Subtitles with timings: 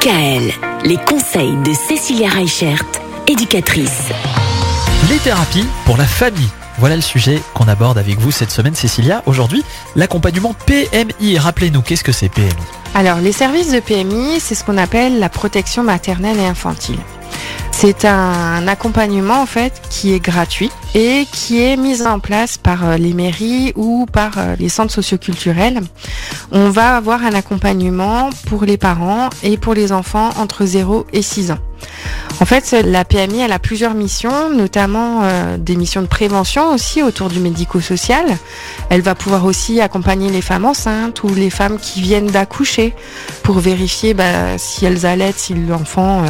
[0.00, 0.50] DKL,
[0.84, 2.82] les conseils de Cécilia Reichert,
[3.26, 4.08] éducatrice.
[5.10, 6.48] Les thérapies pour la famille.
[6.78, 9.22] Voilà le sujet qu'on aborde avec vous cette semaine, Cécilia.
[9.26, 9.62] Aujourd'hui,
[9.96, 11.38] l'accompagnement PMI.
[11.38, 12.48] Rappelez-nous, qu'est-ce que c'est PMI
[12.94, 16.98] Alors, les services de PMI, c'est ce qu'on appelle la protection maternelle et infantile.
[17.82, 22.84] C'est un accompagnement en fait qui est gratuit et qui est mis en place par
[22.84, 25.80] euh, les mairies ou par euh, les centres socioculturels.
[26.52, 31.22] On va avoir un accompagnement pour les parents et pour les enfants entre 0 et
[31.22, 31.58] 6 ans.
[32.40, 37.02] En fait, la PMI, elle a plusieurs missions, notamment euh, des missions de prévention aussi
[37.02, 38.24] autour du médico-social.
[38.88, 42.94] Elle va pouvoir aussi accompagner les femmes enceintes ou les femmes qui viennent d'accoucher
[43.42, 46.28] pour vérifier bah, si elles allaitent, si l'enfant euh,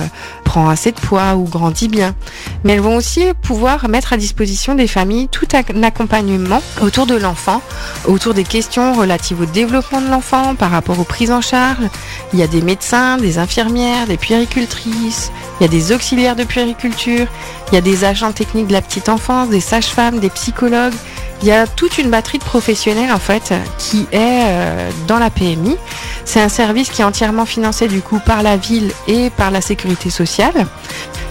[0.50, 2.16] prend assez de poids ou grandit bien.
[2.64, 7.14] Mais elles vont aussi pouvoir mettre à disposition des familles tout un accompagnement autour de
[7.14, 7.62] l'enfant,
[8.04, 11.84] autour des questions relatives au développement de l'enfant par rapport aux prises en charge.
[12.32, 15.30] Il y a des médecins, des infirmières, des puéricultrices,
[15.60, 17.26] il y a des auxiliaires de puériculture,
[17.68, 20.94] il y a des agents techniques de la petite enfance, des sages-femmes, des psychologues.
[21.42, 25.28] Il y a toute une batterie de professionnels en fait qui est euh, dans la
[25.28, 25.76] PMI.
[26.24, 29.60] C'est un service qui est entièrement financé du coup par la ville et par la
[29.60, 30.66] sécurité sociale.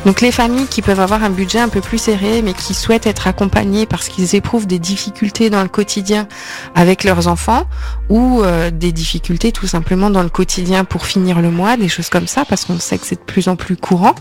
[0.06, 3.06] Donc les familles qui peuvent avoir un budget un peu plus serré mais qui souhaitent
[3.06, 6.28] être accompagnées parce qu'ils éprouvent des difficultés dans le quotidien
[6.74, 7.64] avec leurs enfants
[8.08, 12.10] ou euh, des difficultés tout simplement dans le quotidien pour finir le mois, des choses
[12.10, 14.16] comme ça parce qu'on sait que c'est de plus en plus courant,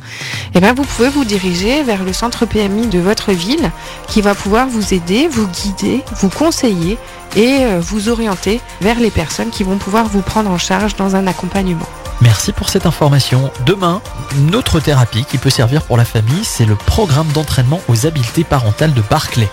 [0.55, 3.71] eh bien vous pouvez vous diriger vers le centre PMI de votre ville
[4.09, 6.99] qui va pouvoir vous aider, vous guider, vous conseiller
[7.37, 11.15] et euh, vous orienter vers les personnes qui vont pouvoir vous prendre en charge dans
[11.15, 11.87] un accompagnement.
[12.21, 13.51] Merci pour cette information.
[13.65, 14.01] Demain,
[14.37, 18.93] notre thérapie qui peut servir pour la famille, c'est le programme d'entraînement aux habiletés parentales
[18.93, 19.49] de Barclay.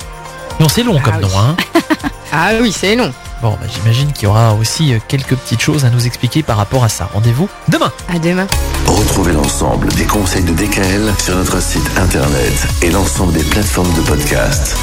[0.59, 1.21] Non, c'est long Ah comme oui.
[1.21, 1.55] nom, hein
[2.33, 3.13] Ah oui, c'est long.
[3.41, 6.57] Bon, bah, j'imagine qu'il y aura aussi euh, quelques petites choses à nous expliquer par
[6.57, 7.09] rapport à ça.
[7.13, 8.47] Rendez-vous demain À demain.
[8.87, 14.01] Retrouvez l'ensemble des conseils de DKL sur notre site internet et l'ensemble des plateformes de
[14.01, 14.75] podcast.